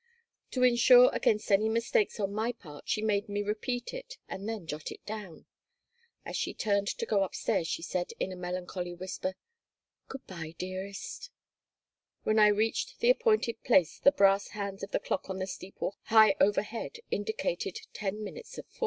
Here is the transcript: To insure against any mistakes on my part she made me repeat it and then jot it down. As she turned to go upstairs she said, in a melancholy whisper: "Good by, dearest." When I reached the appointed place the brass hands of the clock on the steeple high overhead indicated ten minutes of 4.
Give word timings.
To 0.49 0.63
insure 0.63 1.11
against 1.13 1.51
any 1.51 1.69
mistakes 1.69 2.19
on 2.19 2.33
my 2.33 2.53
part 2.53 2.89
she 2.89 3.03
made 3.03 3.29
me 3.29 3.43
repeat 3.43 3.93
it 3.93 4.17
and 4.27 4.49
then 4.49 4.65
jot 4.65 4.89
it 4.91 5.05
down. 5.05 5.45
As 6.25 6.35
she 6.35 6.55
turned 6.55 6.87
to 6.87 7.05
go 7.05 7.21
upstairs 7.23 7.67
she 7.67 7.83
said, 7.83 8.09
in 8.19 8.31
a 8.31 8.35
melancholy 8.35 8.95
whisper: 8.95 9.35
"Good 10.07 10.25
by, 10.25 10.55
dearest." 10.57 11.29
When 12.23 12.39
I 12.39 12.47
reached 12.47 12.99
the 12.99 13.11
appointed 13.11 13.61
place 13.63 13.99
the 13.99 14.11
brass 14.11 14.47
hands 14.47 14.81
of 14.81 14.89
the 14.89 14.99
clock 14.99 15.29
on 15.29 15.37
the 15.37 15.45
steeple 15.45 15.95
high 16.05 16.35
overhead 16.39 16.97
indicated 17.11 17.79
ten 17.93 18.23
minutes 18.23 18.57
of 18.57 18.65
4. 18.69 18.79